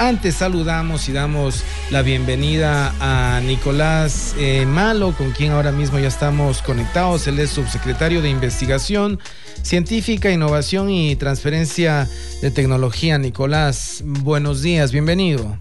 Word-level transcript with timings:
Antes 0.00 0.36
saludamos 0.36 1.10
y 1.10 1.12
damos 1.12 1.62
la 1.90 2.00
bienvenida 2.00 2.94
a 3.00 3.38
Nicolás 3.42 4.34
eh, 4.38 4.64
Malo, 4.64 5.12
con 5.12 5.32
quien 5.32 5.52
ahora 5.52 5.72
mismo 5.72 5.98
ya 5.98 6.08
estamos 6.08 6.62
conectados. 6.62 7.26
Él 7.28 7.38
es 7.38 7.50
subsecretario 7.50 8.22
de 8.22 8.30
Investigación 8.30 9.18
Científica, 9.60 10.30
Innovación 10.30 10.88
y 10.88 11.16
Transferencia 11.16 12.08
de 12.40 12.50
Tecnología. 12.50 13.18
Nicolás, 13.18 14.02
buenos 14.06 14.62
días, 14.62 14.90
bienvenido. 14.90 15.58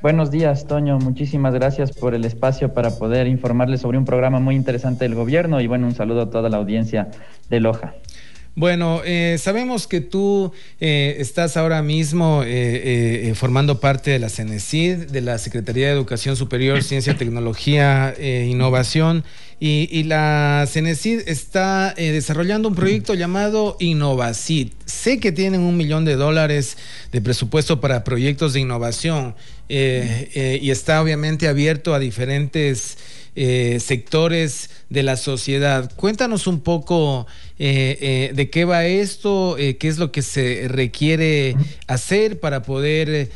Buenos 0.00 0.30
días, 0.30 0.68
Toño. 0.68 1.00
Muchísimas 1.00 1.54
gracias 1.54 1.90
por 1.90 2.14
el 2.14 2.24
espacio 2.24 2.72
para 2.72 2.98
poder 2.98 3.26
informarles 3.26 3.80
sobre 3.80 3.98
un 3.98 4.04
programa 4.04 4.38
muy 4.38 4.54
interesante 4.54 5.06
del 5.06 5.16
gobierno 5.16 5.60
y 5.60 5.66
bueno, 5.66 5.88
un 5.88 5.94
saludo 5.96 6.22
a 6.22 6.30
toda 6.30 6.48
la 6.48 6.58
audiencia 6.58 7.08
de 7.50 7.58
Loja. 7.58 7.94
Bueno, 8.58 9.02
eh, 9.04 9.36
sabemos 9.38 9.86
que 9.86 10.00
tú 10.00 10.50
eh, 10.80 11.14
estás 11.20 11.56
ahora 11.56 11.80
mismo 11.80 12.42
eh, 12.44 13.32
formando 13.36 13.78
parte 13.78 14.10
de 14.10 14.18
la 14.18 14.28
CENESID, 14.28 15.10
de 15.12 15.20
la 15.20 15.38
Secretaría 15.38 15.86
de 15.86 15.92
Educación 15.92 16.34
Superior, 16.34 16.82
Ciencia, 16.82 17.16
Tecnología 17.16 18.12
e 18.18 18.48
Innovación, 18.50 19.22
y, 19.60 20.02
la 20.04 20.66
CENESID 20.68 21.28
está 21.28 21.94
desarrollando 21.96 22.68
un 22.68 22.74
proyecto 22.74 23.14
llamado 23.14 23.76
Innovacid. 23.78 24.70
Sé 24.86 25.20
que 25.20 25.30
tienen 25.30 25.60
un 25.60 25.76
millón 25.76 26.04
de 26.04 26.16
dólares 26.16 26.78
de 27.12 27.20
presupuesto 27.20 27.80
para 27.80 28.02
proyectos 28.02 28.54
de 28.54 28.60
innovación 28.60 29.34
y 29.68 30.70
está 30.70 31.02
obviamente 31.02 31.48
abierto 31.48 31.92
a 31.92 31.98
diferentes 31.98 32.98
sectores 33.34 34.70
de 34.90 35.02
la 35.02 35.16
sociedad. 35.16 35.90
Cuéntanos 35.96 36.46
un 36.46 36.60
poco 36.60 37.26
eh, 37.58 37.98
eh, 38.00 38.32
de 38.34 38.50
qué 38.50 38.64
va 38.64 38.84
esto, 38.84 39.56
qué 39.56 39.88
es 39.88 39.98
lo 39.98 40.12
que 40.12 40.22
se 40.22 40.66
requiere 40.68 41.56
hacer 41.86 42.38
para 42.38 42.62
poder 42.62 43.30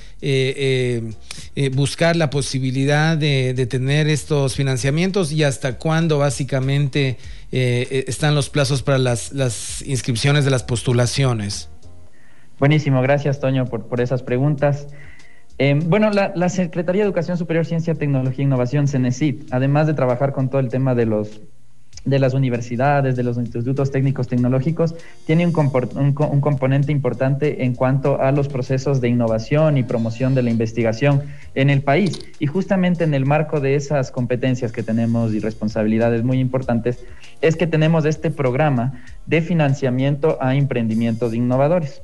buscar 1.73 2.17
la 2.17 2.31
posibilidad 2.31 3.17
de, 3.17 3.67
tener 3.69 4.09
estos 4.09 4.55
financiamientos 4.55 5.33
y 5.33 5.43
hasta 5.43 5.79
cuándo 5.79 6.19
básicamente 6.19 7.19
están 7.51 8.35
los 8.35 8.49
plazos 8.49 8.83
para 8.83 8.99
las, 8.99 9.83
inscripciones 9.83 10.45
de 10.45 10.51
las 10.51 10.63
postulaciones. 10.63 11.69
Buenísimo, 12.59 13.03
gracias 13.03 13.41
Toño 13.41 13.67
por, 13.67 14.01
esas 14.01 14.23
preguntas. 14.23 14.87
Em, 15.59 15.81
bueno, 15.89 16.11
la, 16.11 16.49
Secretaría 16.49 17.03
de 17.03 17.07
Educación 17.07 17.37
Superior, 17.37 17.67
Ciencia, 17.67 17.95
Tecnología 17.95 18.43
e 18.43 18.47
Innovación, 18.47 18.89
CENESIT, 18.89 19.53
además 19.53 19.87
de 19.87 19.95
trabajar 19.95 20.33
con 20.33 20.49
todo 20.49 20.61
el 20.61 20.69
tema 20.69 20.95
de 20.95 21.07
los 21.07 21.41
de 22.05 22.19
las 22.19 22.35
universidades, 22.35 23.15
de 23.15 23.23
los 23.23 23.37
institutos 23.37 23.91
técnicos 23.91 24.27
tecnológicos, 24.27 24.95
tiene 25.25 25.47
un, 25.47 25.55
un, 25.57 26.41
componente 26.41 26.91
importante 26.91 27.65
en 27.65 27.75
cuanto 27.75 28.21
a 28.21 28.33
los 28.33 28.49
procesos 28.49 29.01
de 29.01 29.09
innovación 29.09 29.79
y 29.79 29.85
promoción 29.85 30.35
de 30.35 30.43
la 30.43 30.51
investigación 30.51 31.23
en 31.55 31.71
el 31.71 31.83
país. 31.83 32.19
Y 32.41 32.47
justamente 32.47 33.05
en 33.05 33.15
el 33.15 33.25
marco 33.25 33.61
de 33.61 33.77
esas 33.77 34.11
competencias 34.11 34.73
que 34.73 34.83
tenemos 34.83 35.33
y 35.33 35.39
responsabilidades 35.39 36.25
muy 36.25 36.41
importantes, 36.41 37.05
es 37.41 37.57
que 37.57 37.67
tenemos 37.67 38.05
este 38.05 38.31
programa 38.31 39.05
de 39.27 39.41
financiamiento 39.41 40.39
a 40.41 40.57
emprendimientos 40.57 41.35
innovadores. 41.35 42.03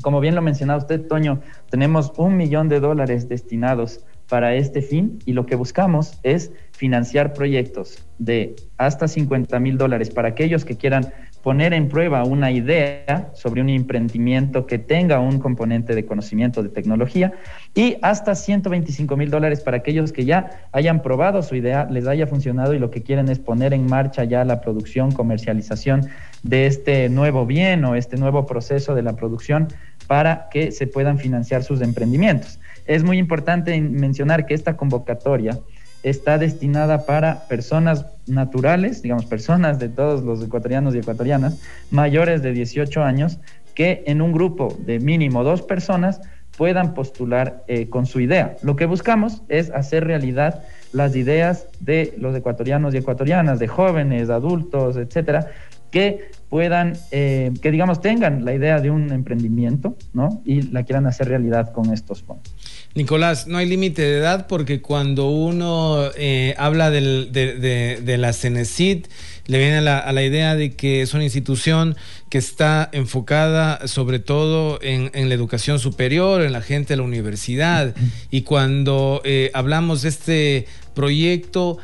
Como 0.00 0.20
bien 0.20 0.34
lo 0.36 0.42
mencionaba 0.42 0.78
usted, 0.78 1.06
Toño, 1.06 1.40
tenemos 1.70 2.12
un 2.16 2.36
millón 2.36 2.68
de 2.68 2.80
dólares 2.80 3.28
destinados 3.28 4.04
para 4.28 4.54
este 4.54 4.82
fin 4.82 5.18
y 5.24 5.32
lo 5.32 5.46
que 5.46 5.56
buscamos 5.56 6.18
es 6.22 6.52
financiar 6.72 7.32
proyectos 7.32 8.04
de 8.18 8.54
hasta 8.76 9.08
50 9.08 9.58
mil 9.58 9.78
dólares 9.78 10.10
para 10.10 10.28
aquellos 10.28 10.64
que 10.64 10.76
quieran 10.76 11.12
poner 11.42 11.72
en 11.72 11.88
prueba 11.88 12.24
una 12.24 12.50
idea 12.50 13.30
sobre 13.32 13.62
un 13.62 13.68
emprendimiento 13.70 14.66
que 14.66 14.78
tenga 14.78 15.20
un 15.20 15.38
componente 15.38 15.94
de 15.94 16.04
conocimiento 16.04 16.62
de 16.62 16.68
tecnología 16.68 17.32
y 17.74 17.96
hasta 18.02 18.34
125 18.34 19.16
mil 19.16 19.30
dólares 19.30 19.60
para 19.60 19.78
aquellos 19.78 20.12
que 20.12 20.24
ya 20.24 20.68
hayan 20.72 21.00
probado 21.00 21.42
su 21.42 21.54
idea, 21.54 21.86
les 21.90 22.06
haya 22.06 22.26
funcionado 22.26 22.74
y 22.74 22.78
lo 22.78 22.90
que 22.90 23.02
quieren 23.02 23.28
es 23.28 23.38
poner 23.38 23.72
en 23.72 23.86
marcha 23.86 24.24
ya 24.24 24.44
la 24.44 24.60
producción, 24.60 25.12
comercialización 25.12 26.08
de 26.42 26.66
este 26.66 27.08
nuevo 27.08 27.46
bien 27.46 27.84
o 27.84 27.94
este 27.94 28.16
nuevo 28.16 28.46
proceso 28.46 28.94
de 28.94 29.02
la 29.02 29.14
producción 29.14 29.68
para 30.06 30.48
que 30.50 30.72
se 30.72 30.86
puedan 30.86 31.18
financiar 31.18 31.62
sus 31.62 31.80
emprendimientos. 31.80 32.58
Es 32.88 33.04
muy 33.04 33.18
importante 33.18 33.80
mencionar 33.80 34.46
que 34.46 34.54
esta 34.54 34.76
convocatoria 34.76 35.58
está 36.02 36.38
destinada 36.38 37.06
para 37.06 37.46
personas 37.46 38.06
naturales, 38.26 39.02
digamos, 39.02 39.26
personas 39.26 39.78
de 39.78 39.88
todos 39.88 40.22
los 40.22 40.42
ecuatorianos 40.42 40.94
y 40.94 40.98
ecuatorianas 40.98 41.60
mayores 41.90 42.42
de 42.42 42.52
18 42.52 43.02
años 43.02 43.38
que 43.74 44.02
en 44.06 44.22
un 44.22 44.32
grupo 44.32 44.76
de 44.86 45.00
mínimo 45.00 45.44
dos 45.44 45.62
personas 45.62 46.20
puedan 46.56 46.94
postular 46.94 47.62
eh, 47.68 47.88
con 47.88 48.06
su 48.06 48.20
idea. 48.20 48.56
Lo 48.62 48.74
que 48.74 48.86
buscamos 48.86 49.42
es 49.48 49.70
hacer 49.70 50.04
realidad 50.04 50.64
las 50.92 51.14
ideas 51.14 51.68
de 51.80 52.14
los 52.18 52.34
ecuatorianos 52.34 52.94
y 52.94 52.96
ecuatorianas, 52.96 53.58
de 53.58 53.68
jóvenes, 53.68 54.30
adultos, 54.30 54.96
etcétera, 54.96 55.48
que 55.90 56.30
puedan, 56.48 56.94
eh, 57.10 57.52
que 57.62 57.70
digamos 57.70 58.00
tengan 58.00 58.44
la 58.44 58.54
idea 58.54 58.80
de 58.80 58.90
un 58.90 59.12
emprendimiento, 59.12 59.96
¿no? 60.12 60.42
Y 60.44 60.62
la 60.62 60.82
quieran 60.82 61.06
hacer 61.06 61.28
realidad 61.28 61.72
con 61.72 61.92
estos 61.92 62.22
fondos. 62.22 62.52
Nicolás, 62.98 63.46
no 63.46 63.58
hay 63.58 63.66
límite 63.66 64.02
de 64.02 64.18
edad 64.18 64.48
porque 64.48 64.82
cuando 64.82 65.30
uno 65.30 66.10
eh, 66.16 66.56
habla 66.58 66.90
de, 66.90 68.16
la 68.18 68.32
CENESID, 68.32 69.06
le 69.46 69.58
viene 69.58 69.76
a 69.78 70.12
la, 70.12 70.22
idea 70.24 70.56
de 70.56 70.74
que 70.74 71.00
es 71.00 71.14
una 71.14 71.22
institución 71.22 71.96
que 72.28 72.38
está 72.38 72.88
enfocada 72.92 73.86
sobre 73.86 74.18
todo 74.18 74.80
en, 74.82 75.28
la 75.28 75.34
educación 75.34 75.78
superior, 75.78 76.42
en 76.42 76.52
la 76.52 76.60
gente 76.60 76.94
de 76.94 76.96
la 76.96 77.04
universidad. 77.04 77.94
Y 78.32 78.42
cuando 78.42 79.22
eh, 79.24 79.52
hablamos 79.54 80.02
de 80.02 80.08
este 80.08 80.66
proyecto, 80.94 81.78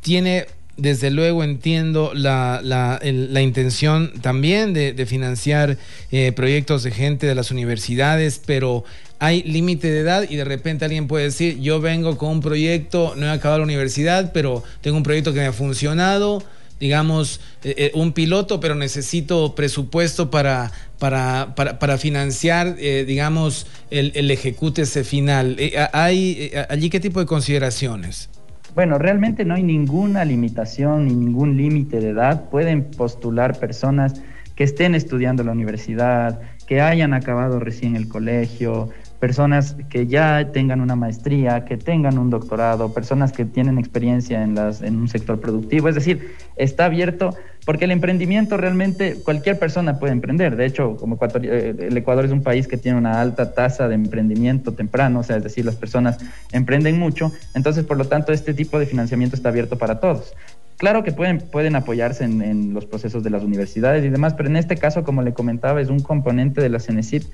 tiene 0.00 0.46
desde 0.78 1.10
luego 1.10 1.42
entiendo 1.42 2.12
la, 2.14 2.60
la, 2.62 3.00
la 3.02 3.42
intención 3.42 4.12
también 4.22 4.72
de, 4.72 4.92
de 4.92 5.06
financiar 5.06 5.76
eh, 6.12 6.32
proyectos 6.32 6.84
de 6.84 6.92
gente 6.92 7.26
de 7.26 7.34
las 7.34 7.50
universidades, 7.50 8.40
pero 8.46 8.84
hay 9.18 9.42
límite 9.42 9.90
de 9.90 10.00
edad 10.00 10.24
y 10.28 10.36
de 10.36 10.44
repente 10.44 10.84
alguien 10.84 11.06
puede 11.06 11.24
decir, 11.24 11.58
yo 11.60 11.80
vengo 11.80 12.16
con 12.16 12.30
un 12.30 12.40
proyecto, 12.40 13.14
no 13.16 13.26
he 13.26 13.30
acabado 13.30 13.58
la 13.58 13.64
universidad, 13.64 14.32
pero 14.32 14.62
tengo 14.80 14.96
un 14.96 15.02
proyecto 15.02 15.32
que 15.32 15.40
me 15.40 15.46
ha 15.46 15.52
funcionado, 15.52 16.42
digamos, 16.78 17.40
eh, 17.64 17.74
eh, 17.76 17.90
un 17.94 18.12
piloto, 18.12 18.60
pero 18.60 18.74
necesito 18.74 19.54
presupuesto 19.54 20.30
para, 20.30 20.70
para, 20.98 21.54
para, 21.54 21.98
financiar, 21.98 22.76
digamos, 22.76 23.66
el, 23.90 24.12
el, 24.14 24.30
ejecute 24.30 24.82
ese 24.82 25.02
final. 25.02 25.56
¿Hay 25.92 26.52
allí 26.68 26.90
qué 26.90 27.00
tipo 27.00 27.18
de 27.18 27.26
consideraciones? 27.26 28.30
Bueno, 28.74 28.96
realmente 28.98 29.44
no 29.44 29.54
hay 29.54 29.64
ninguna 29.64 30.24
limitación 30.24 31.08
ni 31.08 31.14
ningún 31.14 31.56
límite 31.56 31.98
de 31.98 32.10
edad. 32.10 32.48
Pueden 32.48 32.84
postular 32.84 33.58
personas 33.58 34.20
que 34.54 34.64
estén 34.64 34.94
estudiando 34.94 35.42
la 35.42 35.52
universidad, 35.52 36.40
que 36.66 36.80
hayan 36.80 37.14
acabado 37.14 37.58
recién 37.58 37.96
el 37.96 38.08
colegio, 38.08 38.90
personas 39.18 39.76
que 39.88 40.06
ya 40.06 40.50
tengan 40.52 40.80
una 40.80 40.94
maestría, 40.94 41.64
que 41.64 41.76
tengan 41.76 42.18
un 42.18 42.30
doctorado, 42.30 42.92
personas 42.92 43.32
que 43.32 43.44
tienen 43.44 43.78
experiencia 43.78 44.42
en, 44.42 44.54
las, 44.54 44.80
en 44.80 44.96
un 44.96 45.08
sector 45.08 45.40
productivo. 45.40 45.88
Es 45.88 45.96
decir, 45.96 46.34
está 46.56 46.84
abierto 46.84 47.34
porque 47.64 47.84
el 47.84 47.90
emprendimiento 47.90 48.56
realmente 48.56 49.16
cualquier 49.24 49.58
persona 49.58 49.98
puede 49.98 50.12
emprender. 50.12 50.56
De 50.56 50.66
hecho, 50.66 50.96
como 50.96 51.18
eh, 51.42 51.74
el 51.78 51.96
Ecuador 51.96 52.24
es 52.24 52.30
un 52.30 52.42
país 52.42 52.68
que 52.68 52.76
tiene 52.76 52.96
una 52.96 53.20
alta 53.20 53.52
tasa 53.52 53.88
de 53.88 53.94
emprendimiento 53.94 54.72
temprano, 54.72 55.20
o 55.20 55.22
sea, 55.22 55.36
es 55.36 55.42
decir, 55.42 55.64
las 55.64 55.76
personas 55.76 56.18
emprenden 56.52 56.98
mucho. 56.98 57.32
Entonces, 57.54 57.84
por 57.84 57.98
lo 57.98 58.04
tanto, 58.04 58.32
este 58.32 58.54
tipo 58.54 58.78
de 58.78 58.86
financiamiento 58.86 59.34
está 59.34 59.48
abierto 59.48 59.76
para 59.76 59.98
todos. 60.00 60.32
Claro 60.76 61.02
que 61.02 61.10
pueden, 61.10 61.38
pueden 61.38 61.74
apoyarse 61.74 62.22
en, 62.22 62.40
en, 62.40 62.72
los 62.72 62.86
procesos 62.86 63.24
de 63.24 63.30
las 63.30 63.42
universidades 63.42 64.04
y 64.04 64.10
demás, 64.10 64.34
pero 64.34 64.48
en 64.48 64.56
este 64.56 64.76
caso, 64.76 65.02
como 65.02 65.22
le 65.22 65.34
comentaba, 65.34 65.80
es 65.80 65.88
un 65.88 65.98
componente 65.98 66.60
de 66.60 66.68
la 66.68 66.78
CENESID 66.78 67.24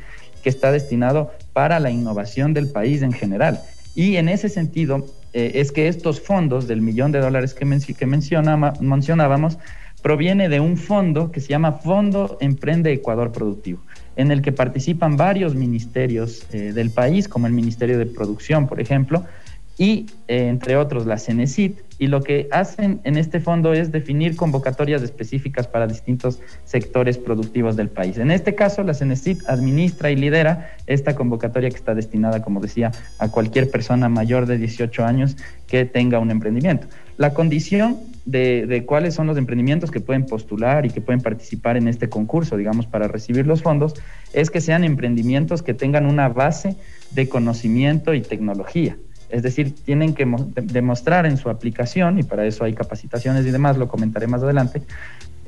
que 0.44 0.50
está 0.50 0.70
destinado 0.70 1.32
para 1.54 1.80
la 1.80 1.90
innovación 1.90 2.52
del 2.52 2.68
país 2.68 3.02
en 3.02 3.12
general. 3.12 3.60
Y 3.96 4.16
en 4.16 4.28
ese 4.28 4.48
sentido, 4.48 5.06
eh, 5.32 5.52
es 5.54 5.72
que 5.72 5.88
estos 5.88 6.20
fondos 6.20 6.68
del 6.68 6.82
millón 6.82 7.10
de 7.10 7.20
dólares 7.20 7.54
que, 7.54 7.64
mencionábamos 7.64 9.58
proviene 10.02 10.48
de 10.50 10.60
un 10.60 10.76
fondo 10.76 11.32
que 11.32 11.40
se 11.40 11.48
llama 11.48 11.72
Fondo 11.72 12.36
Emprende 12.40 12.92
Ecuador 12.92 13.32
Productivo, 13.32 13.80
en 14.16 14.30
el 14.30 14.42
que 14.42 14.52
participan 14.52 15.16
varios 15.16 15.54
ministerios 15.54 16.46
eh, 16.52 16.72
del 16.74 16.90
país, 16.90 17.26
como 17.26 17.46
el 17.46 17.54
Ministerio 17.54 17.98
de 17.98 18.04
Producción, 18.04 18.68
por 18.68 18.80
ejemplo, 18.80 19.24
y 19.76 20.06
eh, 20.28 20.48
entre 20.48 20.76
otros 20.76 21.06
la 21.06 21.18
CENESIT, 21.18 21.78
y 21.98 22.08
lo 22.08 22.22
que 22.22 22.48
hacen 22.50 23.00
en 23.04 23.16
este 23.16 23.40
fondo 23.40 23.72
es 23.72 23.92
definir 23.92 24.36
convocatorias 24.36 25.02
específicas 25.02 25.66
para 25.66 25.86
distintos 25.86 26.40
sectores 26.64 27.18
productivos 27.18 27.76
del 27.76 27.88
país. 27.88 28.18
En 28.18 28.30
este 28.30 28.54
caso, 28.54 28.82
la 28.82 28.94
CENESIT 28.94 29.48
administra 29.48 30.10
y 30.10 30.16
lidera 30.16 30.72
esta 30.86 31.14
convocatoria 31.14 31.70
que 31.70 31.76
está 31.76 31.94
destinada, 31.94 32.42
como 32.42 32.60
decía, 32.60 32.92
a 33.18 33.30
cualquier 33.30 33.70
persona 33.70 34.08
mayor 34.08 34.46
de 34.46 34.58
18 34.58 35.04
años 35.04 35.36
que 35.66 35.84
tenga 35.84 36.18
un 36.18 36.30
emprendimiento. 36.30 36.88
La 37.16 37.32
condición 37.32 37.98
de, 38.24 38.84
cuáles 38.86 39.14
son 39.14 39.26
los 39.26 39.36
emprendimientos 39.36 39.90
que 39.90 40.00
pueden 40.00 40.26
postular 40.26 40.86
y 40.86 40.90
que 40.90 41.00
pueden 41.00 41.20
participar 41.20 41.76
en 41.76 41.88
este 41.88 42.08
concurso, 42.08 42.56
digamos, 42.56 42.86
para 42.86 43.06
recibir 43.06 43.46
los 43.46 43.62
fondos, 43.62 43.94
es 44.32 44.50
que 44.50 44.60
sean 44.60 44.82
emprendimientos 44.82 45.62
que 45.62 45.74
tengan 45.74 46.06
una 46.06 46.28
base 46.28 46.76
de 47.12 47.28
conocimiento 47.28 48.14
y 48.14 48.22
tecnología. 48.22 48.96
Es 49.34 49.42
decir, 49.42 49.74
tienen 49.74 50.14
que 50.14 50.24
demostrar 50.62 51.26
en 51.26 51.36
su 51.36 51.50
aplicación, 51.50 52.20
y 52.20 52.22
para 52.22 52.46
eso 52.46 52.62
hay 52.62 52.72
capacitaciones 52.72 53.44
y 53.44 53.50
demás, 53.50 53.76
lo 53.76 53.88
comentaré 53.88 54.28
más 54.28 54.44
adelante, 54.44 54.82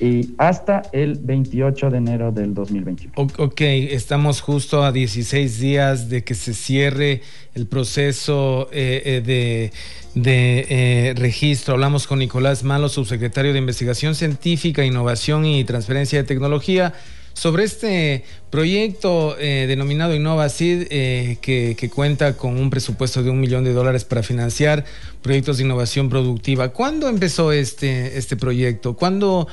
y 0.00 0.34
hasta 0.38 0.82
el 0.92 1.18
28 1.18 1.90
de 1.90 1.98
enero 1.98 2.32
del 2.32 2.54
2021. 2.54 3.12
Ok, 3.36 3.60
estamos 3.60 4.40
justo 4.40 4.82
a 4.82 4.92
16 4.92 5.60
días 5.60 6.08
de 6.08 6.24
que 6.24 6.34
se 6.34 6.54
cierre 6.54 7.20
el 7.54 7.66
proceso 7.66 8.68
eh, 8.72 9.22
eh, 9.26 9.70
de, 10.14 10.66
eh, 10.70 11.14
registro. 11.16 11.74
Hablamos 11.74 12.06
con 12.06 12.18
Nicolás 12.18 12.64
Malo, 12.64 12.88
subsecretario 12.88 13.52
de 13.52 13.58
Investigación 13.58 14.14
Científica, 14.14 14.84
Innovación 14.84 15.44
y 15.44 15.64
Transferencia 15.64 16.18
de 16.18 16.24
Tecnología 16.24 16.94
sobre 17.32 17.64
este 17.64 18.24
proyecto 18.50 19.36
eh, 19.38 19.66
denominado 19.68 20.14
InnovaSeed, 20.14 20.88
eh, 20.90 21.38
que, 21.40 21.90
cuenta 21.94 22.36
con 22.36 22.58
un 22.58 22.70
presupuesto 22.70 23.22
de 23.22 23.30
un 23.30 23.40
millón 23.40 23.64
de 23.64 23.72
dólares 23.72 24.04
para 24.04 24.22
financiar 24.22 24.84
proyectos 25.22 25.58
de 25.58 25.64
innovación 25.64 26.08
productiva. 26.08 26.70
¿Cuándo 26.70 27.08
empezó 27.08 27.52
este, 27.52 28.18
este 28.18 28.36
proyecto? 28.36 28.96
¿Cuándo, 28.96 29.46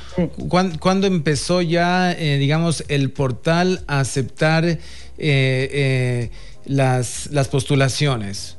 empezó 1.02 1.62
ya, 1.62 2.12
eh, 2.12 2.38
digamos, 2.38 2.84
el 2.88 3.10
portal 3.10 3.82
a 3.86 4.00
aceptar 4.00 4.78
las, 6.66 7.26
las 7.30 7.48
postulaciones? 7.48 8.56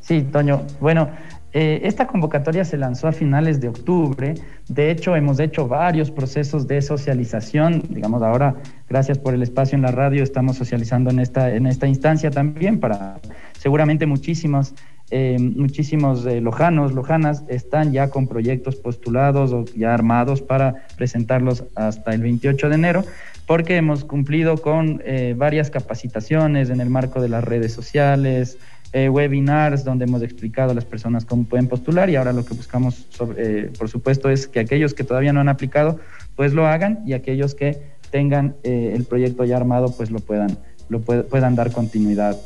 Sí, 0.00 0.22
Toño. 0.32 0.66
Bueno, 0.80 1.10
eh, 1.52 1.80
esta 1.84 2.06
convocatoria 2.06 2.64
se 2.64 2.76
lanzó 2.76 3.08
a 3.08 3.12
finales 3.12 3.60
de 3.60 3.68
octubre. 3.68 4.34
De 4.68 4.90
hecho, 4.90 5.16
hemos 5.16 5.40
hecho 5.40 5.66
varios 5.66 6.10
procesos 6.10 6.68
de 6.68 6.82
socialización. 6.82 7.82
Digamos, 7.88 8.22
ahora, 8.22 8.56
gracias 8.88 9.18
por 9.18 9.32
el 9.32 9.42
espacio 9.42 9.76
en 9.76 9.82
la 9.82 9.90
radio, 9.90 10.22
estamos 10.22 10.56
socializando 10.56 11.10
en 11.10 11.20
esta, 11.20 11.54
en 11.54 11.66
esta 11.66 11.86
instancia 11.86 12.30
también 12.30 12.78
para 12.80 13.18
seguramente 13.58 14.04
muchísimos, 14.04 14.74
eh, 15.10 15.38
muchísimos 15.38 16.26
eh, 16.26 16.42
lojanos, 16.42 16.92
lojanas 16.92 17.42
están 17.48 17.92
ya 17.92 18.10
con 18.10 18.28
proyectos 18.28 18.76
postulados 18.76 19.52
o 19.54 19.64
ya 19.74 19.94
armados 19.94 20.42
para 20.42 20.86
presentarlos 20.98 21.64
hasta 21.74 22.12
el 22.12 22.20
28 22.20 22.68
de 22.68 22.74
enero, 22.74 23.04
porque 23.46 23.76
hemos 23.76 24.04
cumplido 24.04 24.58
con 24.58 25.02
varias 25.36 25.70
capacitaciones 25.70 26.68
en 26.68 26.82
el 26.82 26.90
marco 26.90 27.22
de 27.22 27.30
las 27.30 27.42
redes 27.42 27.72
sociales, 27.72 28.58
eh, 28.92 29.08
webinars 29.10 29.84
donde 29.84 30.06
hemos 30.06 30.22
explicado 30.22 30.70
a 30.70 30.74
las 30.74 30.86
personas 30.86 31.26
cómo 31.26 31.44
pueden 31.44 31.68
postular 31.68 32.08
y 32.08 32.16
ahora 32.16 32.32
lo 32.32 32.44
que 32.44 32.54
buscamos, 32.54 33.06
sobre, 33.10 33.64
eh, 33.66 33.70
por 33.78 33.88
supuesto, 33.90 34.30
es 34.30 34.48
que 34.48 34.60
aquellos 34.60 34.94
que 34.94 35.04
todavía 35.04 35.32
no 35.32 35.40
han 35.40 35.48
aplicado, 35.50 36.00
pues 36.36 36.54
lo 36.54 36.66
hagan 36.66 37.00
y 37.06 37.12
aquellos 37.12 37.54
que 37.54 37.82
tengan 38.10 38.54
eh, 38.62 38.92
el 38.94 39.04
proyecto 39.04 39.44
ya 39.44 39.58
armado, 39.58 39.94
pues 39.94 40.10
lo 40.10 40.20
puedan, 40.20 40.56
lo 40.88 41.00
puedan 41.00 41.54
dar 41.54 41.70
continuidad 41.70 42.36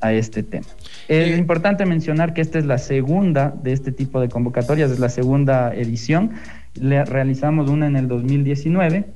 a 0.00 0.12
este 0.12 0.42
tema. 0.42 0.66
Es 1.08 1.38
importante 1.38 1.86
mencionar 1.86 2.34
que 2.34 2.42
esta 2.42 2.58
es 2.58 2.66
la 2.66 2.76
segunda 2.76 3.54
de 3.62 3.72
este 3.72 3.90
tipo 3.90 4.20
de 4.20 4.28
convocatorias, 4.28 4.90
es 4.90 4.98
la 4.98 5.08
segunda 5.08 5.74
edición. 5.74 6.32
Le 6.74 7.02
realizamos 7.06 7.70
una 7.70 7.86
en 7.86 7.96
el 7.96 8.06
2019 8.06 9.06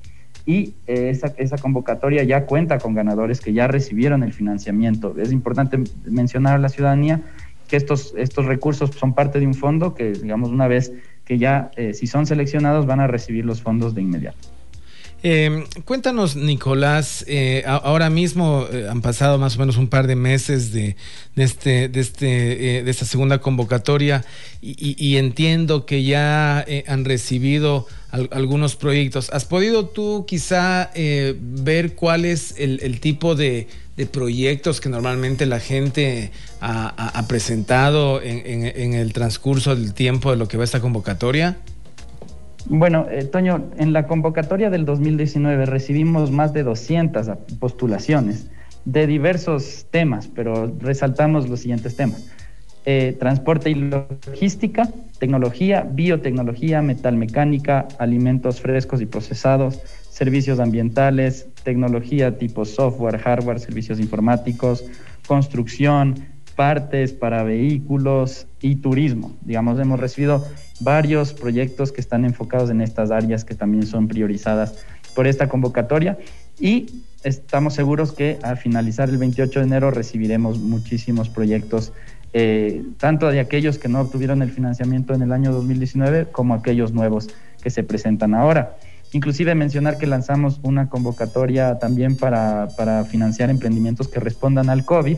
y 0.50 0.74
eh, 0.88 1.10
esa, 1.10 1.32
esa, 1.36 1.58
convocatoria 1.58 2.24
ya 2.24 2.44
cuenta 2.44 2.78
con 2.78 2.92
ganadores 2.92 3.40
que 3.40 3.52
ya 3.52 3.68
recibieron 3.68 4.24
el 4.24 4.32
financiamiento. 4.32 5.14
Es 5.16 5.30
importante 5.30 5.78
mencionar 6.04 6.56
a 6.56 6.58
la 6.58 6.68
ciudadanía 6.68 7.20
que 7.68 7.76
estos, 7.76 8.14
estos 8.16 8.46
recursos 8.46 8.90
son 8.90 9.14
parte 9.14 9.38
de 9.38 9.46
un 9.46 9.54
fondo 9.54 9.94
que, 9.94 10.10
digamos, 10.10 10.50
una 10.50 10.66
vez 10.66 10.92
que 11.24 11.38
ya, 11.38 11.70
eh, 11.76 11.94
si 11.94 12.08
son 12.08 12.26
seleccionados, 12.26 12.84
van 12.84 12.98
a 12.98 13.06
recibir 13.06 13.44
los 13.44 13.62
fondos 13.62 13.94
de 13.94 14.02
inmediato. 14.02 14.48
Eh, 15.22 15.66
cuéntanos, 15.84 16.34
Nicolás, 16.34 17.26
eh, 17.28 17.62
ahora 17.66 18.08
mismo 18.08 18.66
eh, 18.72 18.86
han 18.88 19.02
pasado 19.02 19.36
más 19.36 19.56
o 19.56 19.58
menos 19.58 19.76
un 19.76 19.88
par 19.88 20.06
de 20.06 20.16
meses 20.16 20.72
de, 20.72 20.96
este, 21.36 21.90
de, 21.90 22.00
este, 22.00 22.78
eh, 22.78 22.82
de 22.82 22.90
esta 22.90 23.04
segunda 23.04 23.38
convocatoria 23.38 24.24
y, 24.62 25.16
entiendo 25.16 25.86
que 25.86 26.04
ya 26.04 26.64
han 26.86 27.04
recibido 27.04 27.86
algunos 28.10 28.76
proyectos. 28.76 29.30
¿Has 29.32 29.46
podido 29.46 29.86
tú 29.86 30.26
quizá 30.26 30.90
ver 30.94 31.94
cuál 31.94 32.26
es 32.26 32.54
el, 32.58 33.00
tipo 33.00 33.34
de, 33.34 33.68
proyectos 34.12 34.82
que 34.82 34.90
normalmente 34.90 35.46
la 35.46 35.60
gente 35.60 36.30
ha, 36.60 37.24
presentado 37.26 38.20
en 38.22 38.92
el 38.92 39.14
transcurso 39.14 39.74
del 39.74 39.94
tiempo 39.94 40.30
de 40.30 40.36
lo 40.36 40.46
que 40.46 40.58
va 40.58 40.64
esta 40.64 40.80
convocatoria? 40.80 41.56
Bueno, 42.66 43.06
eh, 43.10 43.24
Toño, 43.24 43.70
en 43.78 43.92
la 43.92 44.06
convocatoria 44.06 44.70
del 44.70 44.84
2019 44.84 45.66
recibimos 45.66 46.30
más 46.30 46.52
de 46.52 46.62
200 46.62 47.28
postulaciones 47.58 48.48
de 48.84 49.06
diversos 49.06 49.86
temas, 49.90 50.28
pero 50.28 50.72
resaltamos 50.78 51.48
los 51.48 51.60
siguientes 51.60 51.96
temas. 51.96 52.30
Eh, 52.86 53.14
transporte 53.18 53.70
y 53.70 53.74
logística, 53.74 54.88
tecnología, 55.18 55.86
biotecnología, 55.90 56.80
metalmecánica, 56.80 57.86
alimentos 57.98 58.60
frescos 58.60 59.02
y 59.02 59.06
procesados, 59.06 59.80
servicios 60.10 60.60
ambientales, 60.60 61.46
tecnología 61.62 62.38
tipo 62.38 62.64
software, 62.64 63.18
hardware, 63.18 63.60
servicios 63.60 64.00
informáticos, 64.00 64.84
construcción, 65.26 66.29
partes 66.60 67.14
para 67.14 67.42
vehículos 67.42 68.46
y 68.60 68.76
turismo. 68.76 69.34
Digamos, 69.40 69.80
hemos 69.80 69.98
recibido 69.98 70.46
varios 70.80 71.32
proyectos 71.32 71.90
que 71.90 72.02
están 72.02 72.26
enfocados 72.26 72.68
en 72.68 72.82
estas 72.82 73.10
áreas 73.10 73.46
que 73.46 73.54
también 73.54 73.86
son 73.86 74.08
priorizadas 74.08 74.74
por 75.14 75.26
esta 75.26 75.48
convocatoria 75.48 76.18
y 76.58 77.00
estamos 77.24 77.72
seguros 77.72 78.12
que 78.12 78.38
al 78.42 78.58
finalizar 78.58 79.08
el 79.08 79.16
28 79.16 79.58
de 79.58 79.64
enero 79.64 79.90
recibiremos 79.90 80.58
muchísimos 80.58 81.30
proyectos, 81.30 81.94
eh, 82.34 82.84
tanto 82.98 83.28
de 83.30 83.40
aquellos 83.40 83.78
que 83.78 83.88
no 83.88 84.02
obtuvieron 84.02 84.42
el 84.42 84.50
financiamiento 84.50 85.14
en 85.14 85.22
el 85.22 85.32
año 85.32 85.52
2019 85.52 86.26
como 86.30 86.52
aquellos 86.52 86.92
nuevos 86.92 87.28
que 87.62 87.70
se 87.70 87.84
presentan 87.84 88.34
ahora. 88.34 88.76
Inclusive 89.12 89.54
mencionar 89.54 89.96
que 89.96 90.06
lanzamos 90.06 90.60
una 90.62 90.90
convocatoria 90.90 91.78
también 91.78 92.18
para, 92.18 92.68
para 92.76 93.06
financiar 93.06 93.48
emprendimientos 93.48 94.08
que 94.08 94.20
respondan 94.20 94.68
al 94.68 94.84
COVID 94.84 95.16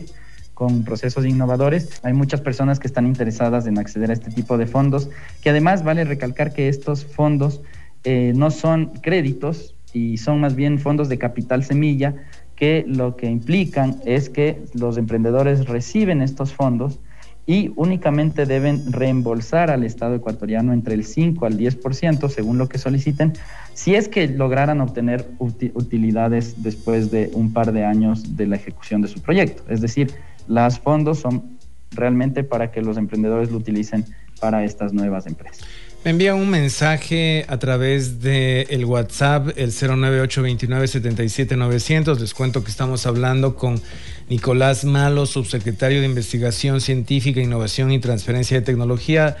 con 0.63 0.85
procesos 0.85 1.25
innovadores. 1.25 1.99
Hay 2.03 2.13
muchas 2.13 2.39
personas 2.39 2.79
que 2.79 2.87
están 2.87 3.05
interesadas 3.05 3.67
en 3.67 3.77
acceder 3.77 4.11
a 4.11 4.13
este 4.13 4.31
tipo 4.31 4.57
de 4.57 4.65
fondos, 4.65 5.09
que 5.41 5.49
además 5.49 5.83
vale 5.83 6.05
recalcar 6.05 6.53
que 6.53 6.69
estos 6.69 7.03
fondos 7.03 7.59
eh, 8.05 8.31
no 8.33 8.49
son 8.49 8.85
créditos 9.01 9.75
y 9.91 10.19
son 10.19 10.39
más 10.39 10.55
bien 10.55 10.79
fondos 10.79 11.09
de 11.09 11.17
capital 11.17 11.65
semilla, 11.65 12.15
que 12.55 12.85
lo 12.87 13.17
que 13.17 13.25
implican 13.25 13.97
es 14.05 14.29
que 14.29 14.63
los 14.73 14.97
emprendedores 14.97 15.65
reciben 15.65 16.21
estos 16.21 16.53
fondos 16.53 17.01
y 17.45 17.73
únicamente 17.75 18.45
deben 18.45 18.93
reembolsar 18.93 19.69
al 19.69 19.83
Estado 19.83 20.15
ecuatoriano 20.15 20.71
entre 20.71 20.93
el 20.93 21.03
5 21.03 21.45
al 21.45 21.57
10% 21.57 22.29
según 22.29 22.57
lo 22.57 22.69
que 22.69 22.77
soliciten, 22.77 23.33
si 23.73 23.95
es 23.95 24.07
que 24.07 24.29
lograran 24.29 24.79
obtener 24.79 25.27
utilidades 25.39 26.63
después 26.63 27.11
de 27.11 27.31
un 27.33 27.51
par 27.51 27.73
de 27.73 27.83
años 27.83 28.37
de 28.37 28.47
la 28.47 28.55
ejecución 28.55 29.01
de 29.01 29.09
su 29.09 29.21
proyecto. 29.21 29.63
Es 29.67 29.81
decir, 29.81 30.11
los 30.47 30.79
fondos 30.79 31.19
son 31.19 31.57
realmente 31.91 32.43
para 32.43 32.71
que 32.71 32.81
los 32.81 32.97
emprendedores 32.97 33.51
lo 33.51 33.57
utilicen 33.57 34.05
para 34.39 34.63
estas 34.63 34.93
nuevas 34.93 35.27
empresas. 35.27 35.67
Me 36.03 36.11
envían 36.11 36.35
un 36.35 36.49
mensaje 36.49 37.45
a 37.47 37.57
través 37.59 38.19
del 38.19 38.67
el 38.69 38.83
WhatsApp, 38.83 39.51
el 39.55 39.71
0982977900. 39.71 42.19
Les 42.19 42.33
cuento 42.33 42.61
que 42.61 42.71
estamos 42.71 43.05
hablando 43.05 43.55
con 43.55 43.79
Nicolás 44.27 44.83
Malo, 44.83 45.25
subsecretario 45.25 46.01
de 46.01 46.07
Investigación 46.07 46.81
Científica, 46.81 47.39
Innovación 47.39 47.93
y 47.93 47.99
Transferencia 47.99 48.59
de 48.59 48.65
Tecnología, 48.65 49.37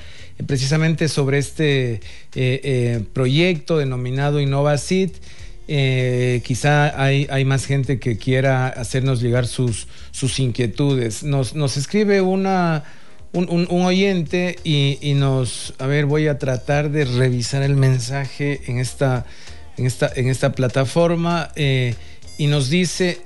precisamente 0.47 1.09
sobre 1.09 1.39
este 1.39 1.95
eh, 1.95 1.99
eh, 2.33 3.03
proyecto 3.11 3.77
denominado 3.77 4.39
InnovaCit. 4.39 5.15
Quizá 5.65 7.01
hay, 7.01 7.27
hay, 7.29 7.45
más 7.45 7.65
gente 7.65 7.99
que 7.99 8.17
quiera 8.17 8.67
hacernos 8.67 9.21
llegar 9.21 9.47
sus, 9.47 9.87
sus 10.11 10.39
inquietudes. 10.39 11.23
Nos, 11.23 11.55
nos 11.55 11.77
escribe 11.77 12.21
una 12.21 12.83
un, 13.33 13.83
oyente 13.85 14.57
y, 14.63 15.13
nos, 15.15 15.73
a 15.79 15.87
ver, 15.87 16.05
voy 16.05 16.27
a 16.27 16.37
tratar 16.37 16.91
de 16.91 17.05
revisar 17.05 17.63
el 17.63 17.75
mensaje 17.75 18.61
en 18.67 18.77
esta, 18.77 19.25
en 19.75 19.87
esta, 19.87 20.11
en 20.15 20.29
esta 20.29 20.51
plataforma 20.51 21.51
eh, 21.55 21.95
y 22.37 22.47
nos 22.47 22.69
dice, 22.69 23.21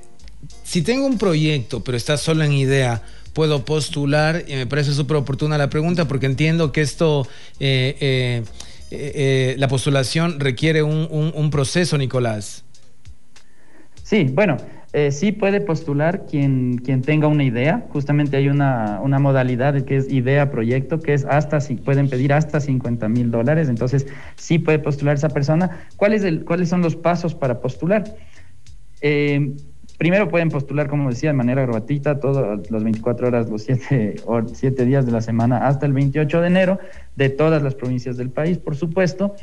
si 0.64 0.82
tengo 0.82 1.06
un 1.06 1.18
proyecto 1.18 1.84
pero 1.84 1.96
está 1.96 2.16
solo 2.16 2.42
en 2.44 2.54
idea, 2.54 3.02
puedo 3.34 3.66
postular 3.66 4.44
y 4.48 4.54
me 4.54 4.66
parece 4.66 4.94
súper 4.94 5.18
oportuna 5.18 5.58
la 5.58 5.68
pregunta 5.68 6.08
porque 6.08 6.26
entiendo 6.26 6.72
que 6.72 6.80
esto, 6.80 7.28
eh, 7.60 8.44
eh, 8.90 9.54
la 9.58 9.68
postulación 9.68 10.40
requiere 10.40 10.82
un, 10.82 11.08
un 11.10 11.50
proceso, 11.50 11.98
Nicolás. 11.98 12.64
Sí, 14.02 14.24
bueno, 14.32 14.56
eh, 14.94 15.12
sí 15.12 15.32
puede 15.32 15.60
postular 15.60 16.24
quien, 16.24 16.78
quien 16.78 17.02
tenga 17.02 17.28
una 17.28 17.44
idea. 17.44 17.86
Justamente 17.90 18.38
hay 18.38 18.48
una, 18.48 19.00
una 19.02 19.18
modalidad 19.18 19.82
que 19.84 19.96
es 19.96 20.10
idea 20.10 20.50
proyecto, 20.50 20.98
que 21.00 21.12
es 21.12 21.26
hasta, 21.26 21.60
si 21.60 21.74
pueden 21.74 22.08
pedir 22.08 22.32
hasta 22.32 22.58
50 22.58 23.06
mil 23.10 23.30
dólares. 23.30 23.68
Entonces, 23.68 24.06
sí 24.36 24.58
puede 24.58 24.78
postular 24.78 25.16
esa 25.16 25.28
persona. 25.28 25.86
¿Cuál 25.96 26.14
el, 26.14 26.44
¿Cuáles 26.44 26.70
son 26.70 26.80
los 26.80 26.96
pasos 26.96 27.34
para 27.34 27.60
postular? 27.60 28.04
Eh, 29.02 29.56
primero 29.98 30.28
pueden 30.28 30.48
postular, 30.48 30.88
como 30.88 31.10
decía, 31.10 31.30
de 31.30 31.34
manera 31.34 31.66
gratuita, 31.66 32.20
todas 32.20 32.70
las 32.70 32.84
24 32.84 33.28
horas, 33.28 33.50
los 33.50 33.64
7, 33.64 34.16
7 34.54 34.86
días 34.86 35.04
de 35.04 35.12
la 35.12 35.20
semana 35.20 35.66
hasta 35.66 35.84
el 35.86 35.92
28 35.92 36.40
de 36.40 36.46
enero, 36.46 36.78
de 37.16 37.28
todas 37.28 37.62
las 37.62 37.74
provincias 37.74 38.16
del 38.16 38.30
país, 38.30 38.56
por 38.58 38.76
supuesto. 38.76 39.34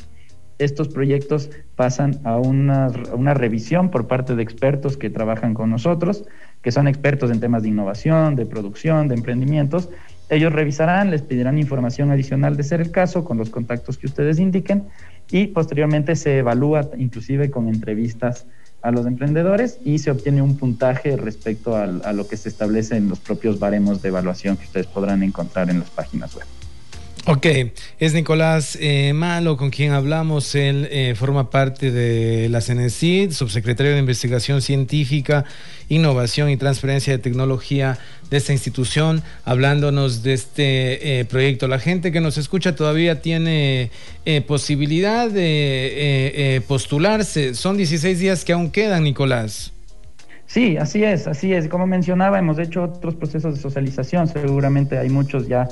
estos 0.58 0.88
proyectos 0.88 1.50
pasan 1.74 2.20
a 2.24 2.38
una, 2.38 2.88
una, 3.12 3.34
revisión 3.34 3.90
por 3.90 4.06
parte 4.06 4.34
de 4.34 4.42
expertos 4.42 4.96
que 4.96 5.10
trabajan 5.10 5.52
con 5.52 5.70
nosotros, 5.70 6.24
que 6.66 6.72
son 6.72 6.88
expertos 6.88 7.30
en 7.30 7.38
temas 7.38 7.62
de 7.62 7.68
innovación, 7.68 8.34
de 8.34 8.44
producción, 8.44 9.06
de 9.06 9.14
emprendimientos. 9.14 9.88
Ellos 10.28 10.52
revisarán, 10.52 11.12
les 11.12 11.22
pedirán 11.22 11.58
información 11.58 12.10
adicional 12.10 12.56
de 12.56 12.64
ser 12.64 12.80
el 12.80 12.90
caso 12.90 13.24
con 13.24 13.38
los 13.38 13.50
contactos 13.50 13.98
que 13.98 14.06
ustedes 14.06 14.40
indiquen 14.40 14.88
y 15.30 15.46
posteriormente 15.46 16.16
se 16.16 16.38
evalúa 16.38 16.90
inclusive 16.98 17.52
con 17.52 17.68
entrevistas 17.68 18.46
a 18.82 18.90
los 18.90 19.06
emprendedores 19.06 19.78
y 19.84 20.00
se 20.00 20.10
obtiene 20.10 20.42
un 20.42 20.56
puntaje 20.56 21.16
respecto 21.16 21.76
a 21.76 22.12
lo 22.12 22.26
que 22.26 22.36
se 22.36 22.48
establece 22.48 22.96
en 22.96 23.08
los 23.08 23.20
propios 23.20 23.60
baremos 23.60 24.02
de 24.02 24.08
evaluación 24.08 24.56
que 24.56 24.64
ustedes 24.64 24.88
podrán 24.88 25.22
encontrar 25.22 25.70
en 25.70 25.78
las 25.78 25.90
páginas 25.90 26.34
web. 26.34 26.46
Ok, 27.28 27.44
es 27.98 28.14
Nicolás 28.14 28.78
eh, 28.80 29.12
Malo 29.12 29.56
con 29.56 29.70
quien 29.70 29.90
hablamos. 29.90 30.54
Él 30.54 30.86
eh, 30.92 31.16
forma 31.16 31.50
parte 31.50 31.90
de 31.90 32.48
la 32.48 32.60
CENESID, 32.60 33.32
subsecretario 33.32 33.94
de 33.94 33.98
Investigación 33.98 34.62
Científica, 34.62 35.44
Innovación 35.88 36.50
y 36.50 36.56
Transferencia 36.56 37.12
de 37.12 37.18
Tecnología 37.18 37.98
de 38.30 38.36
esta 38.36 38.52
institución, 38.52 39.24
hablándonos 39.44 40.22
de 40.22 40.34
este 40.34 41.18
eh, 41.18 41.24
proyecto. 41.24 41.66
La 41.66 41.80
gente 41.80 42.12
que 42.12 42.20
nos 42.20 42.38
escucha 42.38 42.76
todavía 42.76 43.20
tiene 43.20 43.90
posibilidad 44.46 45.28
de 45.28 46.62
postularse. 46.68 47.54
Son 47.54 47.76
16 47.76 48.20
días 48.20 48.44
que 48.44 48.52
aún 48.52 48.70
quedan, 48.70 49.02
Nicolás. 49.02 49.72
Sí, 50.46 50.76
así 50.76 51.02
es, 51.02 51.26
así 51.26 51.52
es. 51.52 51.66
Como 51.66 51.88
mencionaba, 51.88 52.38
hemos 52.38 52.60
hecho 52.60 52.84
otros 52.84 53.16
procesos 53.16 53.56
de 53.56 53.60
socialización. 53.60 54.28
Seguramente 54.28 54.96
hay 54.96 55.08
muchos 55.08 55.48
ya 55.48 55.66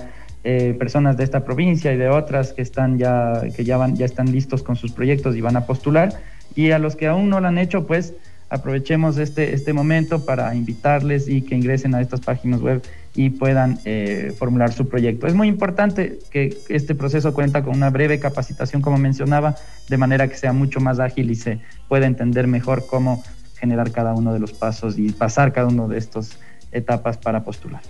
eh, 0.45 0.77
personas 0.79 1.17
de 1.17 1.25
esta 1.25 1.45
provincia 1.45 1.93
y 1.93 1.97
de 1.97 2.09
otras 2.11 2.53
que 2.53 2.63
están 2.63 2.99
ya, 2.99 3.43
que 3.57 3.65
ya 3.65 3.79
van, 3.79 3.97
ya 3.97 4.05
están 4.05 4.31
listos 4.31 4.63
con 4.63 4.77
sus 4.77 4.93
proyectos 4.93 5.37
y 5.37 5.41
van 5.41 5.57
a 5.57 5.67
postular. 5.67 6.13
Y 6.55 6.71
a 6.71 6.79
los 6.79 6.97
que 6.97 7.07
aún 7.07 7.31
no 7.31 7.41
lo 7.41 7.49
han 7.49 7.59
hecho, 7.59 7.87
pues 7.87 8.15
aprovechemos 8.51 9.19
este, 9.19 9.55
este 9.55 9.73
momento 9.73 10.25
para 10.25 10.55
invitarles 10.55 11.29
y 11.29 11.43
que 11.43 11.55
ingresen 11.55 11.95
a 11.95 12.01
estas 12.01 12.21
páginas 12.21 12.61
web 12.61 12.83
y 13.15 13.31
puedan 13.31 13.79
eh, 13.85 14.35
formular 14.39 14.73
su 14.73 14.89
proyecto. 14.89 15.27
Es 15.27 15.35
muy 15.35 15.49
importante 15.49 16.19
que 16.31 16.57
este 16.69 16.95
proceso 16.95 17.33
cuenta 17.33 17.63
con 17.63 17.75
una 17.75 17.91
breve 17.91 18.19
capacitación, 18.19 18.83
como 18.83 18.99
mencionaba, 18.99 19.57
de 19.89 19.97
manera 19.97 20.29
que 20.29 20.37
sea 20.37 20.53
mucho 20.53 20.79
más 20.81 21.01
ágil 21.01 21.31
y 21.31 21.37
se 21.37 21.61
pueda 21.89 22.07
entender 22.07 22.47
mejor 22.47 22.87
cómo 22.87 23.23
generar 23.57 23.93
cada 23.93 24.15
uno 24.15 24.33
de 24.33 24.41
los 24.41 24.53
pasos 24.53 24.99
y 24.99 25.11
pasar 25.11 25.53
cada 25.53 25.69
uno 25.69 25.89
de 25.89 25.99
estos 25.99 26.39
etapas 26.75 27.17
para 27.17 27.45
postular. 27.45 27.81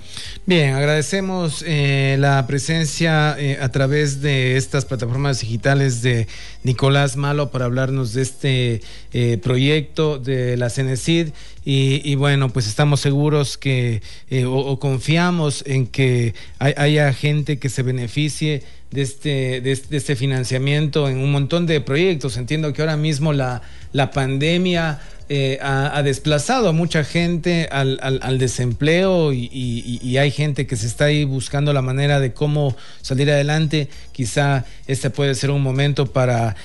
Bien, 0.46 0.74
agradecemos 0.74 1.64
eh, 1.66 2.16
la 2.20 2.46
presencia 2.46 3.34
eh, 3.38 3.58
a 3.60 3.70
través 3.70 4.20
de 4.20 4.56
estas 4.56 4.84
plataformas 4.84 5.40
digitales 5.40 6.02
de 6.02 6.28
Nicolás 6.62 7.16
Malo 7.16 7.50
para 7.50 7.64
hablarnos 7.64 8.12
de 8.12 8.22
este 8.22 8.82
eh, 9.12 9.38
proyecto 9.42 10.18
de 10.18 10.56
la 10.56 10.70
CENESID 10.70 11.28
y, 11.66 12.14
bueno, 12.16 12.50
pues 12.50 12.66
estamos 12.66 13.00
seguros 13.00 13.56
que 13.56 14.02
o, 14.46 14.78
confiamos 14.78 15.64
en 15.66 15.86
que 15.86 16.34
haya 16.58 17.10
gente 17.14 17.58
que 17.58 17.70
se 17.70 17.82
beneficie 17.82 18.62
de 18.90 19.00
este, 19.00 19.60
de 19.62 19.72
este, 19.72 20.14
financiamiento 20.14 21.08
en 21.08 21.16
un 21.16 21.32
montón 21.32 21.64
de 21.64 21.80
proyectos. 21.80 22.36
Entiendo 22.36 22.74
que 22.74 22.82
ahora 22.82 22.98
mismo 22.98 23.32
la, 23.32 23.62
la 23.92 24.10
pandemia 24.10 25.00
eh, 25.28 25.58
ha, 25.62 26.02
desplazado 26.02 26.68
a 26.68 26.72
mucha 26.72 27.04
gente 27.04 27.68
al, 27.70 27.98
al, 28.00 28.38
desempleo 28.38 29.32
y, 29.32 30.16
hay 30.18 30.30
gente 30.30 30.66
que 30.66 30.76
se 30.76 30.86
está 30.86 31.06
ahí 31.06 31.24
buscando 31.24 31.72
la 31.72 31.82
manera 31.82 32.20
de 32.20 32.32
cómo 32.32 32.76
salir 33.02 33.30
adelante. 33.30 33.88
Quizá 34.12 34.64
este 34.86 35.10
puede 35.10 35.34
ser 35.34 35.50
un 35.50 35.62
momento 35.62 36.06
para 36.06 36.56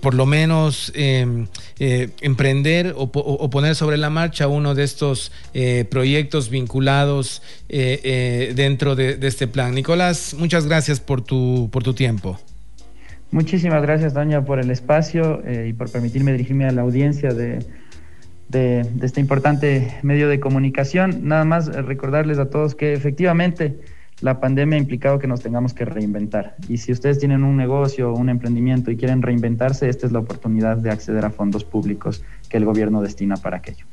por 0.00 0.14
lo 0.14 0.26
menos 0.26 0.92
em, 0.94 1.46
emprender 1.78 2.94
o, 2.96 3.10
o, 3.12 3.50
poner 3.50 3.74
sobre 3.74 3.96
la 3.96 4.10
marcha 4.10 4.48
uno 4.48 4.74
de 4.74 4.84
estos 4.84 5.32
proyectos 5.90 6.50
vinculados 6.50 7.42
dentro 7.68 8.96
de, 8.96 9.16
de 9.16 9.26
este 9.26 9.46
plan. 9.46 9.74
Nicolás, 9.74 10.34
muchas 10.38 10.66
gracias 10.66 11.00
por 11.00 11.22
tu, 11.22 11.68
por 11.72 11.82
tu 11.82 11.94
tiempo. 11.94 12.38
Muchísimas 13.30 13.82
gracias, 13.82 14.14
doña, 14.14 14.44
por 14.44 14.58
el 14.58 14.70
espacio 14.70 15.42
eh, 15.44 15.68
y 15.68 15.72
por 15.74 15.90
permitirme 15.90 16.32
dirigirme 16.32 16.66
a 16.66 16.72
la 16.72 16.82
audiencia 16.82 17.34
de, 17.34 17.64
de, 18.48 18.86
este 19.02 19.20
importante 19.20 19.94
medio 20.02 20.28
de 20.28 20.40
comunicación. 20.40 21.28
Nada 21.28 21.44
más 21.44 21.66
recordarles 21.66 22.38
a 22.38 22.48
todos 22.48 22.74
que 22.74 22.94
efectivamente 22.94 23.78
la 24.20 24.40
pandemia 24.40 24.76
ha 24.76 24.80
implicado 24.80 25.18
que 25.18 25.26
nos 25.26 25.42
tengamos 25.42 25.74
que 25.74 25.84
reinventar. 25.84 26.56
Y 26.68 26.78
si 26.78 26.90
ustedes 26.90 27.18
tienen 27.18 27.44
un 27.44 27.56
negocio 27.56 28.12
o 28.12 28.18
un 28.18 28.30
emprendimiento 28.30 28.90
y 28.90 28.96
quieren 28.96 29.22
reinventarse, 29.22 29.88
esta 29.88 30.06
es 30.06 30.12
la 30.12 30.18
oportunidad 30.20 30.78
de 30.78 30.90
acceder 30.90 31.24
a 31.24 31.30
fondos 31.30 31.64
públicos 31.64 32.24
que 32.48 32.56
el 32.56 32.64
gobierno 32.64 33.02
destina 33.02 33.36
para 33.36 33.58
aquello. 33.58 33.84